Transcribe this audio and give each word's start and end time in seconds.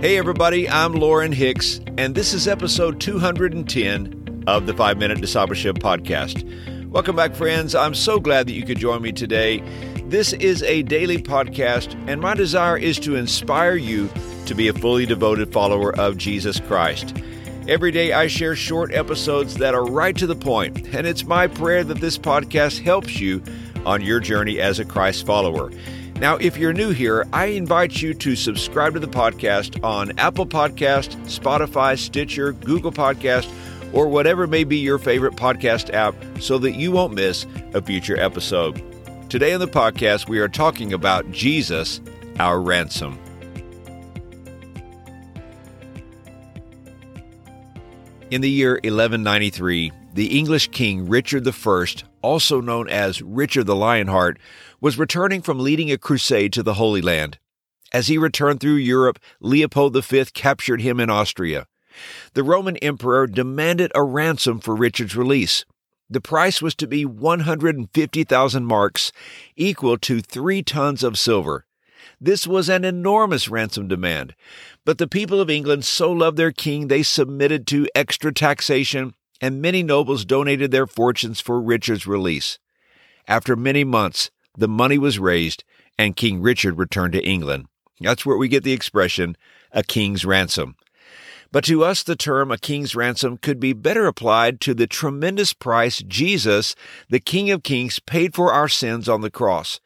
Hey, 0.00 0.16
everybody, 0.16 0.68
I'm 0.68 0.92
Lauren 0.92 1.32
Hicks, 1.32 1.80
and 1.98 2.14
this 2.14 2.32
is 2.32 2.46
episode 2.46 3.00
210 3.00 4.44
of 4.46 4.66
the 4.66 4.72
Five 4.72 4.96
Minute 4.96 5.20
Discipleship 5.20 5.80
Podcast. 5.80 6.44
Welcome 6.88 7.16
back, 7.16 7.34
friends. 7.34 7.74
I'm 7.74 7.96
so 7.96 8.20
glad 8.20 8.46
that 8.46 8.52
you 8.52 8.64
could 8.64 8.78
join 8.78 9.02
me 9.02 9.10
today. 9.10 9.58
This 10.04 10.34
is 10.34 10.62
a 10.62 10.82
daily 10.82 11.20
podcast, 11.20 11.96
and 12.08 12.20
my 12.20 12.34
desire 12.34 12.76
is 12.76 13.00
to 13.00 13.16
inspire 13.16 13.74
you 13.74 14.08
to 14.46 14.54
be 14.54 14.68
a 14.68 14.72
fully 14.72 15.04
devoted 15.04 15.52
follower 15.52 15.92
of 15.98 16.16
Jesus 16.16 16.60
Christ. 16.60 17.16
Every 17.66 17.90
day, 17.90 18.12
I 18.12 18.28
share 18.28 18.54
short 18.54 18.94
episodes 18.94 19.56
that 19.56 19.74
are 19.74 19.84
right 19.84 20.16
to 20.16 20.28
the 20.28 20.36
point, 20.36 20.94
and 20.94 21.08
it's 21.08 21.24
my 21.24 21.48
prayer 21.48 21.82
that 21.82 22.00
this 22.00 22.16
podcast 22.16 22.84
helps 22.84 23.18
you 23.18 23.42
on 23.84 24.02
your 24.02 24.20
journey 24.20 24.60
as 24.60 24.78
a 24.78 24.84
Christ 24.84 25.26
follower. 25.26 25.72
Now, 26.20 26.34
if 26.36 26.56
you're 26.56 26.72
new 26.72 26.90
here, 26.90 27.28
I 27.32 27.46
invite 27.46 28.02
you 28.02 28.12
to 28.12 28.34
subscribe 28.34 28.94
to 28.94 29.00
the 29.00 29.06
podcast 29.06 29.84
on 29.84 30.18
Apple 30.18 30.46
Podcast, 30.46 31.14
Spotify, 31.26 31.96
Stitcher, 31.96 32.52
Google 32.52 32.90
Podcast, 32.90 33.48
or 33.92 34.08
whatever 34.08 34.48
may 34.48 34.64
be 34.64 34.78
your 34.78 34.98
favorite 34.98 35.36
podcast 35.36 35.94
app 35.94 36.16
so 36.40 36.58
that 36.58 36.72
you 36.72 36.90
won't 36.90 37.14
miss 37.14 37.46
a 37.72 37.80
future 37.80 38.18
episode. 38.18 38.82
Today 39.30 39.52
on 39.52 39.60
the 39.60 39.68
podcast, 39.68 40.28
we 40.28 40.40
are 40.40 40.48
talking 40.48 40.92
about 40.92 41.30
Jesus, 41.30 42.00
our 42.40 42.60
ransom. 42.60 43.16
In 48.32 48.40
the 48.40 48.50
year 48.50 48.72
1193, 48.72 49.92
the 50.14 50.36
English 50.36 50.68
king 50.72 51.08
Richard 51.08 51.46
I, 51.46 51.86
also 52.22 52.60
known 52.60 52.88
as 52.88 53.22
Richard 53.22 53.64
the 53.64 53.76
Lionheart, 53.76 54.38
was 54.80 54.98
returning 54.98 55.42
from 55.42 55.58
leading 55.58 55.90
a 55.90 55.98
crusade 55.98 56.52
to 56.54 56.62
the 56.62 56.74
Holy 56.74 57.02
Land. 57.02 57.38
As 57.92 58.08
he 58.08 58.18
returned 58.18 58.60
through 58.60 58.74
Europe, 58.74 59.18
Leopold 59.40 60.04
V 60.04 60.24
captured 60.34 60.80
him 60.82 61.00
in 61.00 61.10
Austria. 61.10 61.66
The 62.34 62.44
Roman 62.44 62.76
emperor 62.78 63.26
demanded 63.26 63.90
a 63.94 64.02
ransom 64.02 64.60
for 64.60 64.76
Richard's 64.76 65.16
release. 65.16 65.64
The 66.10 66.20
price 66.20 66.62
was 66.62 66.74
to 66.76 66.86
be 66.86 67.04
150,000 67.04 68.64
marks, 68.64 69.12
equal 69.56 69.98
to 69.98 70.20
three 70.20 70.62
tons 70.62 71.02
of 71.02 71.18
silver. 71.18 71.66
This 72.20 72.46
was 72.46 72.68
an 72.68 72.84
enormous 72.84 73.48
ransom 73.48 73.88
demand, 73.88 74.34
but 74.84 74.98
the 74.98 75.06
people 75.06 75.40
of 75.40 75.50
England 75.50 75.84
so 75.84 76.10
loved 76.10 76.36
their 76.36 76.52
king 76.52 76.88
they 76.88 77.02
submitted 77.02 77.66
to 77.68 77.88
extra 77.94 78.32
taxation, 78.32 79.14
and 79.40 79.62
many 79.62 79.82
nobles 79.82 80.24
donated 80.24 80.70
their 80.70 80.86
fortunes 80.86 81.40
for 81.40 81.60
Richard's 81.60 82.06
release. 82.06 82.58
After 83.26 83.56
many 83.56 83.84
months, 83.84 84.30
the 84.56 84.68
money 84.68 84.98
was 84.98 85.18
raised, 85.18 85.64
and 85.98 86.16
King 86.16 86.40
Richard 86.40 86.78
returned 86.78 87.12
to 87.12 87.24
England. 87.24 87.66
That's 88.00 88.24
where 88.24 88.36
we 88.36 88.48
get 88.48 88.64
the 88.64 88.72
expression, 88.72 89.36
a 89.72 89.82
king's 89.82 90.24
ransom. 90.24 90.76
But 91.50 91.64
to 91.64 91.82
us, 91.82 92.02
the 92.02 92.16
term 92.16 92.50
a 92.50 92.58
king's 92.58 92.94
ransom 92.94 93.38
could 93.38 93.58
be 93.58 93.72
better 93.72 94.06
applied 94.06 94.60
to 94.62 94.74
the 94.74 94.86
tremendous 94.86 95.54
price 95.54 96.02
Jesus, 96.06 96.74
the 97.08 97.20
King 97.20 97.50
of 97.50 97.62
Kings, 97.62 98.00
paid 98.00 98.34
for 98.34 98.52
our 98.52 98.68
sins 98.68 99.08
on 99.08 99.22
the 99.22 99.30
cross. 99.30 99.80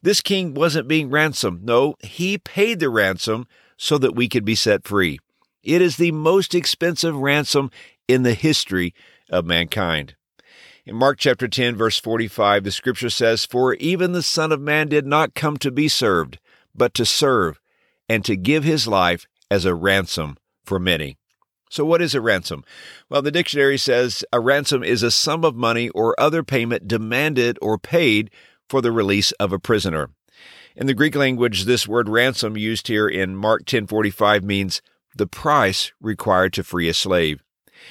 This 0.00 0.20
king 0.20 0.54
wasn't 0.54 0.86
being 0.86 1.10
ransomed. 1.10 1.64
No, 1.64 1.96
he 2.00 2.38
paid 2.38 2.78
the 2.78 2.88
ransom 2.88 3.48
so 3.76 3.98
that 3.98 4.14
we 4.14 4.28
could 4.28 4.44
be 4.44 4.54
set 4.54 4.86
free. 4.86 5.18
It 5.64 5.82
is 5.82 5.96
the 5.96 6.12
most 6.12 6.54
expensive 6.54 7.16
ransom 7.16 7.70
in 8.08 8.22
the 8.22 8.34
history 8.34 8.94
of 9.30 9.44
mankind. 9.44 10.16
In 10.86 10.96
Mark 10.96 11.18
chapter 11.18 11.46
10, 11.46 11.76
verse 11.76 12.00
45, 12.00 12.64
the 12.64 12.72
scripture 12.72 13.10
says, 13.10 13.44
For 13.44 13.74
even 13.74 14.12
the 14.12 14.22
Son 14.22 14.50
of 14.50 14.60
Man 14.60 14.88
did 14.88 15.06
not 15.06 15.34
come 15.34 15.58
to 15.58 15.70
be 15.70 15.86
served, 15.86 16.38
but 16.74 16.94
to 16.94 17.04
serve, 17.04 17.60
and 18.08 18.24
to 18.24 18.36
give 18.36 18.64
his 18.64 18.88
life 18.88 19.26
as 19.50 19.66
a 19.66 19.74
ransom 19.74 20.38
for 20.64 20.78
many. 20.78 21.18
So, 21.70 21.84
what 21.84 22.00
is 22.00 22.14
a 22.14 22.22
ransom? 22.22 22.64
Well, 23.10 23.20
the 23.20 23.30
dictionary 23.30 23.76
says 23.76 24.24
a 24.32 24.40
ransom 24.40 24.82
is 24.82 25.02
a 25.02 25.10
sum 25.10 25.44
of 25.44 25.54
money 25.54 25.90
or 25.90 26.18
other 26.18 26.42
payment 26.42 26.88
demanded 26.88 27.58
or 27.60 27.76
paid 27.76 28.30
for 28.68 28.80
the 28.80 28.92
release 28.92 29.32
of 29.32 29.52
a 29.52 29.58
prisoner. 29.58 30.08
In 30.74 30.86
the 30.86 30.94
Greek 30.94 31.14
language, 31.14 31.64
this 31.64 31.86
word 31.86 32.08
ransom 32.08 32.56
used 32.56 32.88
here 32.88 33.08
in 33.08 33.36
Mark 33.36 33.66
10:45 33.66 34.42
means 34.42 34.80
the 35.14 35.26
price 35.26 35.92
required 36.00 36.54
to 36.54 36.64
free 36.64 36.88
a 36.88 36.94
slave. 36.94 37.42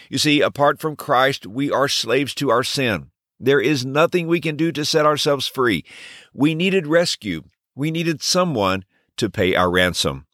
You 0.10 0.18
see, 0.18 0.42
apart 0.42 0.80
from 0.80 0.96
Christ, 0.96 1.46
we 1.46 1.72
are 1.72 1.88
slaves 1.88 2.34
to 2.36 2.50
our 2.50 2.64
sin. 2.64 3.12
There 3.40 3.60
is 3.60 3.86
nothing 3.86 4.28
we 4.28 4.42
can 4.42 4.56
do 4.56 4.72
to 4.72 4.86
set 4.86 5.06
ourselves 5.06 5.48
free. 5.48 5.86
We 6.34 6.56
needed 6.56 6.88
rescue. 6.88 7.44
We 7.76 7.92
needed 7.92 8.24
someone 8.24 8.86
to 9.18 9.30
pay 9.30 9.56
our 9.56 9.70
ransom. 9.70 10.26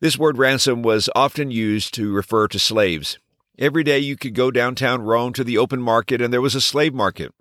This 0.00 0.18
word 0.18 0.38
ransom 0.38 0.82
was 0.82 1.08
often 1.14 1.50
used 1.50 1.94
to 1.94 2.12
refer 2.12 2.48
to 2.48 2.58
slaves. 2.58 3.18
Every 3.58 3.84
day 3.84 4.00
you 4.00 4.16
could 4.16 4.34
go 4.34 4.50
downtown 4.50 5.02
Rome 5.02 5.32
to 5.34 5.44
the 5.44 5.58
open 5.58 5.80
market 5.80 6.20
and 6.20 6.32
there 6.32 6.40
was 6.40 6.56
a 6.56 6.60
slave 6.60 6.92
market. 6.92 7.32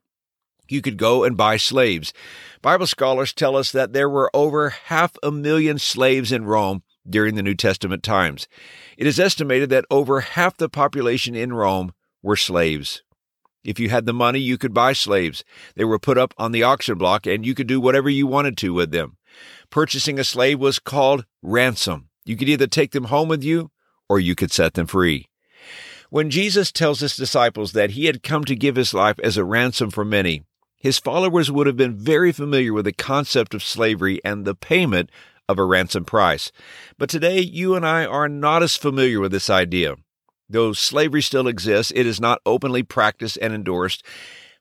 You 0.70 0.82
could 0.82 0.98
go 0.98 1.24
and 1.24 1.36
buy 1.36 1.58
slaves. 1.58 2.14
Bible 2.62 2.88
scholars 2.88 3.34
tell 3.34 3.58
us 3.58 3.72
that 3.72 3.94
there 3.94 4.10
were 4.10 4.32
over 4.34 4.70
half 4.70 5.18
a 5.24 5.32
million 5.32 5.80
slaves 5.80 6.32
in 6.32 6.46
Rome 6.46 6.84
during 7.10 7.36
the 7.36 7.44
New 7.44 7.56
Testament 7.56 8.04
times. 8.04 8.48
It 8.98 9.08
is 9.08 9.20
estimated 9.20 9.70
that 9.70 9.86
over 9.90 10.22
half 10.22 10.58
the 10.58 10.70
population 10.70 11.36
in 11.36 11.54
Rome 11.54 11.94
were 12.22 12.36
slaves. 12.36 13.04
If 13.64 13.80
you 13.80 13.90
had 13.90 14.06
the 14.06 14.14
money, 14.14 14.40
you 14.40 14.58
could 14.58 14.74
buy 14.74 14.94
slaves. 14.94 15.44
They 15.76 15.86
were 15.86 16.00
put 16.00 16.18
up 16.18 16.34
on 16.38 16.52
the 16.52 16.64
auction 16.64 16.98
block 16.98 17.26
and 17.26 17.46
you 17.46 17.56
could 17.56 17.68
do 17.68 17.80
whatever 17.80 18.10
you 18.10 18.28
wanted 18.28 18.58
to 18.58 18.74
with 18.74 18.92
them. 18.92 19.18
Purchasing 19.70 20.20
a 20.20 20.24
slave 20.24 20.60
was 20.60 20.80
called 20.80 21.26
ransom. 21.42 22.10
You 22.26 22.36
could 22.36 22.50
either 22.50 22.68
take 22.68 22.92
them 22.92 23.06
home 23.06 23.30
with 23.30 23.44
you 23.44 23.72
or 24.10 24.20
you 24.20 24.36
could 24.36 24.52
set 24.52 24.74
them 24.74 24.88
free. 24.88 25.30
When 26.10 26.30
Jesus 26.30 26.72
tells 26.72 27.00
his 27.00 27.16
disciples 27.16 27.72
that 27.72 27.92
he 27.92 28.06
had 28.06 28.22
come 28.22 28.44
to 28.46 28.56
give 28.56 28.76
his 28.76 28.94
life 28.94 29.20
as 29.24 29.38
a 29.38 29.44
ransom 29.44 29.90
for 29.90 30.06
many, 30.06 30.44
his 30.78 31.00
followers 31.00 31.50
would 31.50 31.66
have 31.66 31.78
been 31.78 31.98
very 31.98 32.32
familiar 32.32 32.74
with 32.74 32.86
the 32.86 32.92
concept 32.92 33.54
of 33.54 33.64
slavery 33.64 34.20
and 34.24 34.46
the 34.46 34.54
payment 34.54 35.10
of 35.48 35.60
a 35.60 35.66
ransom 35.66 36.06
price. 36.06 36.52
But 36.98 37.10
today, 37.10 37.40
you 37.40 37.76
and 37.76 37.86
I 37.86 38.06
are 38.06 38.30
not 38.30 38.64
as 38.64 38.76
familiar 38.76 39.20
with 39.20 39.32
this 39.32 39.50
idea. 39.50 39.96
Though 40.50 40.74
slavery 40.74 41.22
still 41.22 41.48
exists, 41.48 41.92
it 41.96 42.06
is 42.06 42.22
not 42.22 42.42
openly 42.46 42.84
practiced 42.84 43.38
and 43.42 43.54
endorsed. 43.54 44.04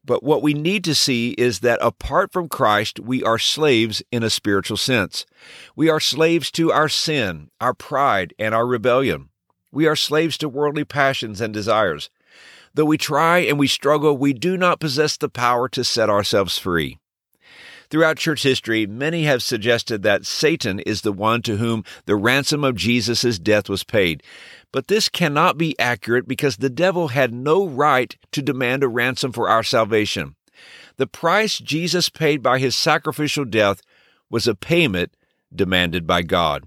But 0.05 0.23
what 0.23 0.43
we 0.43 0.53
need 0.55 0.83
to 0.85 0.95
see 0.95 1.31
is 1.33 1.61
that 1.61 1.79
apart 1.81 2.33
from 2.33 2.49
Christ, 2.49 2.99
we 2.99 3.23
are 3.23 3.39
slaves 3.39 4.03
in 4.11 4.23
a 4.23 4.31
spiritual 4.31 4.77
sense. 4.77 5.27
We 5.77 5.89
are 5.89 6.01
slaves 6.01 6.51
to 6.53 6.73
our 6.73 6.89
sin, 6.89 7.51
our 7.61 7.75
pride, 7.75 8.35
and 8.39 8.55
our 8.55 8.67
rebellion. 8.67 9.29
We 9.71 9.87
are 9.87 9.97
slaves 9.97 10.37
to 10.39 10.49
worldly 10.49 10.85
passions 10.85 11.41
and 11.41 11.55
desires. 11.55 12.11
Though 12.75 12.87
we 12.87 12.99
try 12.99 13.41
and 13.41 13.59
we 13.59 13.69
struggle, 13.69 14.17
we 14.17 14.33
do 14.33 14.57
not 14.57 14.81
possess 14.81 15.17
the 15.17 15.29
power 15.29 15.69
to 15.69 15.85
set 15.85 16.11
ourselves 16.11 16.59
free. 16.59 16.99
Throughout 17.93 18.17
church 18.17 18.43
history, 18.43 18.87
many 18.87 19.25
have 19.25 19.43
suggested 19.43 20.03
that 20.03 20.25
Satan 20.25 20.81
is 20.81 21.03
the 21.03 21.13
one 21.13 21.43
to 21.43 21.59
whom 21.59 21.85
the 22.07 22.17
ransom 22.17 22.65
of 22.65 22.75
Jesus' 22.75 23.39
death 23.39 23.69
was 23.69 23.85
paid. 23.85 24.23
But 24.73 24.89
this 24.89 25.11
cannot 25.11 25.59
be 25.59 25.79
accurate 25.79 26.27
because 26.27 26.57
the 26.57 26.71
devil 26.71 27.09
had 27.09 27.35
no 27.35 27.69
right 27.69 28.17
to 28.31 28.41
demand 28.41 28.83
a 28.83 28.89
ransom 28.89 29.31
for 29.31 29.47
our 29.47 29.63
salvation. 29.63 30.37
The 30.97 31.07
price 31.07 31.59
Jesus 31.59 32.09
paid 32.09 32.43
by 32.43 32.61
his 32.61 32.75
sacrificial 32.75 33.45
death 33.45 33.83
was 34.31 34.49
a 34.49 34.55
payment 34.55 35.15
demanded 35.55 36.07
by 36.07 36.23
God. 36.23 36.65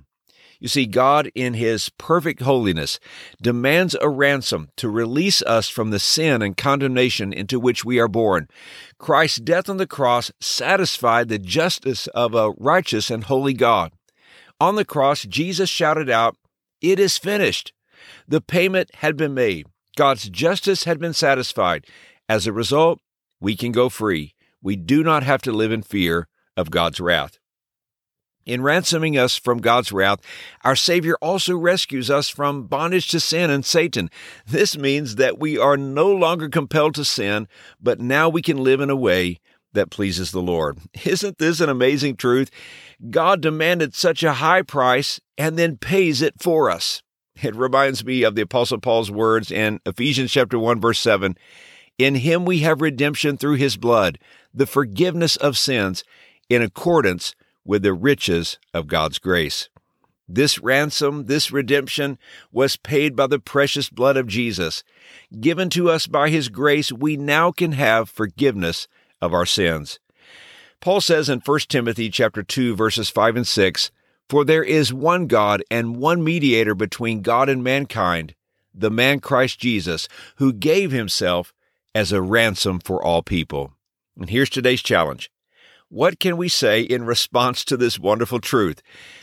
You 0.65 0.69
see, 0.69 0.87
God, 0.87 1.29
in 1.35 1.53
His 1.53 1.89
perfect 1.89 2.41
holiness, 2.41 2.99
demands 3.39 3.95
a 4.01 4.09
ransom 4.09 4.69
to 4.77 4.89
release 4.89 5.43
us 5.43 5.69
from 5.69 5.91
the 5.91 5.99
sin 5.99 6.41
and 6.41 6.57
condemnation 6.57 7.31
into 7.31 7.59
which 7.59 7.85
we 7.85 7.99
are 7.99 8.07
born. 8.07 8.47
Christ's 8.97 9.37
death 9.37 9.69
on 9.69 9.77
the 9.77 9.85
cross 9.85 10.31
satisfied 10.41 11.29
the 11.29 11.37
justice 11.37 12.07
of 12.15 12.33
a 12.33 12.49
righteous 12.57 13.11
and 13.11 13.25
holy 13.25 13.53
God. 13.53 13.91
On 14.59 14.73
the 14.73 14.83
cross, 14.83 15.21
Jesus 15.21 15.69
shouted 15.69 16.09
out, 16.09 16.35
It 16.81 16.99
is 16.99 17.19
finished. 17.19 17.71
The 18.27 18.41
payment 18.41 18.89
had 18.95 19.15
been 19.15 19.35
made. 19.35 19.67
God's 19.95 20.27
justice 20.31 20.85
had 20.85 20.97
been 20.97 21.13
satisfied. 21.13 21.85
As 22.27 22.47
a 22.47 22.51
result, 22.51 23.01
we 23.39 23.55
can 23.55 23.71
go 23.71 23.87
free. 23.87 24.33
We 24.63 24.75
do 24.75 25.03
not 25.03 25.21
have 25.21 25.43
to 25.43 25.51
live 25.51 25.71
in 25.71 25.83
fear 25.83 26.27
of 26.57 26.71
God's 26.71 26.99
wrath. 26.99 27.37
In 28.45 28.61
ransoming 28.61 29.17
us 29.17 29.37
from 29.37 29.57
God's 29.57 29.91
wrath, 29.91 30.19
our 30.63 30.75
Savior 30.75 31.15
also 31.19 31.57
rescues 31.57 32.11
us 32.11 32.29
from 32.29 32.67
bondage 32.67 33.07
to 33.09 33.19
sin 33.19 33.49
and 33.49 33.65
Satan. 33.65 34.11
This 34.45 34.77
means 34.77 35.15
that 35.15 35.39
we 35.39 35.57
are 35.57 35.77
no 35.77 36.11
longer 36.11 36.47
compelled 36.47 36.93
to 36.95 37.05
sin, 37.05 37.47
but 37.81 37.99
now 37.99 38.29
we 38.29 38.43
can 38.43 38.57
live 38.57 38.81
in 38.81 38.91
a 38.91 38.95
way 38.95 39.39
that 39.73 39.89
pleases 39.89 40.31
the 40.31 40.43
Lord. 40.43 40.77
Isn't 41.05 41.39
this 41.39 41.59
an 41.59 41.69
amazing 41.69 42.17
truth? 42.17 42.51
God 43.09 43.41
demanded 43.41 43.95
such 43.95 44.21
a 44.21 44.33
high 44.33 44.61
price 44.61 45.19
and 45.39 45.57
then 45.57 45.77
pays 45.77 46.21
it 46.21 46.35
for 46.39 46.69
us. 46.69 47.01
It 47.41 47.55
reminds 47.55 48.05
me 48.05 48.23
of 48.23 48.35
the 48.35 48.43
Apostle 48.43 48.79
Paul's 48.79 49.11
words 49.11 49.51
in 49.51 49.79
Ephesians 49.87 50.31
chapter 50.31 50.59
1 50.59 50.79
verse 50.79 50.99
7. 50.99 51.35
In 51.97 52.15
him 52.15 52.45
we 52.45 52.59
have 52.59 52.79
redemption 52.79 53.37
through 53.37 53.55
his 53.55 53.75
blood, 53.75 54.19
the 54.53 54.67
forgiveness 54.67 55.35
of 55.35 55.57
sins, 55.57 56.03
in 56.47 56.61
accordance 56.61 57.33
with 57.65 57.81
the 57.81 57.93
riches 57.93 58.59
of 58.73 58.87
God's 58.87 59.19
grace. 59.19 59.69
This 60.27 60.59
ransom, 60.59 61.25
this 61.25 61.51
redemption, 61.51 62.17
was 62.51 62.77
paid 62.77 63.15
by 63.15 63.27
the 63.27 63.39
precious 63.39 63.89
blood 63.89 64.17
of 64.17 64.27
Jesus. 64.27 64.83
Given 65.39 65.69
to 65.71 65.89
us 65.89 66.07
by 66.07 66.29
his 66.29 66.49
grace, 66.49 66.91
we 66.91 67.15
now 67.17 67.51
can 67.51 67.73
have 67.73 68.09
forgiveness 68.09 68.87
of 69.21 69.33
our 69.33 69.45
sins. 69.45 69.99
Paul 70.79 71.01
says 71.01 71.29
in 71.29 71.41
1 71.41 71.59
Timothy 71.69 72.09
chapter 72.09 72.43
2 72.43 72.75
verses 72.75 73.09
5 73.09 73.35
and 73.35 73.47
6, 73.47 73.91
"For 74.29 74.43
there 74.43 74.63
is 74.63 74.93
one 74.93 75.27
God 75.27 75.63
and 75.69 75.97
one 75.97 76.23
mediator 76.23 76.73
between 76.75 77.21
God 77.21 77.47
and 77.49 77.63
mankind, 77.63 78.33
the 78.73 78.91
man 78.91 79.19
Christ 79.19 79.59
Jesus, 79.59 80.07
who 80.37 80.51
gave 80.53 80.91
himself 80.91 81.53
as 81.93 82.11
a 82.11 82.21
ransom 82.21 82.79
for 82.79 83.03
all 83.03 83.21
people." 83.21 83.73
And 84.19 84.29
here's 84.29 84.49
today's 84.49 84.81
challenge. 84.81 85.29
What 85.89 86.19
can 86.19 86.35
we 86.35 86.49
say 86.49 86.81
in 86.81 87.05
response 87.05 87.63
to 87.65 87.77
this 87.77 87.99
wonderful 87.99 88.39
truth? 88.39 88.81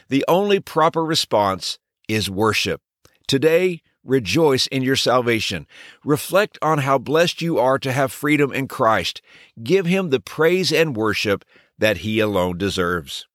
The 0.08 0.24
only 0.28 0.60
proper 0.60 1.04
response 1.04 1.78
is 2.08 2.30
worship. 2.30 2.80
Today, 3.26 3.82
rejoice 4.04 4.68
in 4.68 4.82
your 4.82 4.94
salvation. 4.94 5.66
Reflect 6.04 6.58
on 6.62 6.78
how 6.78 6.98
blessed 6.98 7.42
you 7.42 7.58
are 7.58 7.78
to 7.80 7.90
have 7.90 8.12
freedom 8.12 8.52
in 8.52 8.68
Christ. 8.68 9.20
Give 9.60 9.86
Him 9.86 10.10
the 10.10 10.20
praise 10.20 10.72
and 10.72 10.96
worship 10.96 11.44
that 11.78 11.98
He 11.98 12.20
alone 12.20 12.58
deserves. 12.58 13.26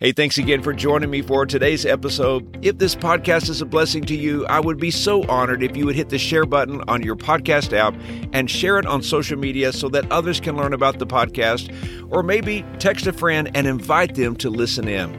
Hey, 0.00 0.12
thanks 0.12 0.38
again 0.38 0.62
for 0.62 0.72
joining 0.72 1.10
me 1.10 1.22
for 1.22 1.46
today's 1.46 1.86
episode. 1.86 2.58
If 2.64 2.78
this 2.78 2.94
podcast 2.94 3.48
is 3.48 3.62
a 3.62 3.66
blessing 3.66 4.04
to 4.04 4.14
you, 4.14 4.44
I 4.46 4.60
would 4.60 4.78
be 4.78 4.90
so 4.90 5.22
honored 5.28 5.62
if 5.62 5.76
you 5.76 5.86
would 5.86 5.94
hit 5.94 6.08
the 6.08 6.18
share 6.18 6.44
button 6.44 6.82
on 6.88 7.02
your 7.02 7.16
podcast 7.16 7.72
app 7.72 7.94
and 8.32 8.50
share 8.50 8.78
it 8.78 8.86
on 8.86 9.02
social 9.02 9.38
media 9.38 9.72
so 9.72 9.88
that 9.90 10.10
others 10.10 10.40
can 10.40 10.56
learn 10.56 10.72
about 10.72 10.98
the 10.98 11.06
podcast, 11.06 11.72
or 12.10 12.22
maybe 12.22 12.64
text 12.78 13.06
a 13.06 13.12
friend 13.12 13.50
and 13.54 13.66
invite 13.66 14.14
them 14.14 14.36
to 14.36 14.50
listen 14.50 14.88
in. 14.88 15.12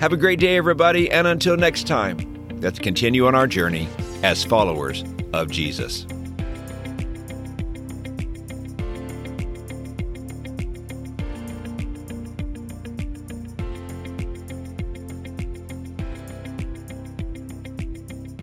Have 0.00 0.12
a 0.12 0.16
great 0.16 0.38
day, 0.38 0.56
everybody, 0.56 1.10
and 1.10 1.26
until 1.26 1.56
next 1.56 1.86
time, 1.86 2.18
let's 2.60 2.78
continue 2.78 3.26
on 3.26 3.34
our 3.34 3.46
journey 3.46 3.88
as 4.22 4.44
followers 4.44 5.04
of 5.32 5.50
Jesus. 5.50 6.06